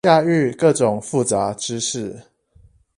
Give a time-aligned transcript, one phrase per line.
[0.03, 2.21] 駕馭各種複雜知識